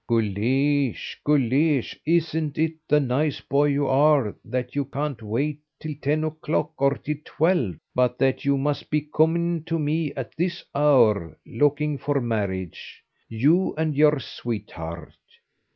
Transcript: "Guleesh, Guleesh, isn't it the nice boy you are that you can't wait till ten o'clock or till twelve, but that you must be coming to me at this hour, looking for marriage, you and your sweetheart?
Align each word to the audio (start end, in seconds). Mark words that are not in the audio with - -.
"Guleesh, 0.09 1.17
Guleesh, 1.23 1.95
isn't 2.07 2.57
it 2.57 2.73
the 2.87 2.99
nice 2.99 3.39
boy 3.39 3.65
you 3.65 3.85
are 3.85 4.35
that 4.43 4.73
you 4.73 4.83
can't 4.85 5.21
wait 5.21 5.59
till 5.79 5.93
ten 6.01 6.23
o'clock 6.23 6.71
or 6.79 6.95
till 6.97 7.17
twelve, 7.23 7.75
but 7.93 8.17
that 8.17 8.43
you 8.43 8.57
must 8.57 8.89
be 8.89 9.01
coming 9.01 9.63
to 9.65 9.77
me 9.77 10.11
at 10.15 10.35
this 10.35 10.65
hour, 10.73 11.37
looking 11.45 11.99
for 11.99 12.19
marriage, 12.19 13.03
you 13.29 13.75
and 13.75 13.95
your 13.95 14.19
sweetheart? 14.19 15.13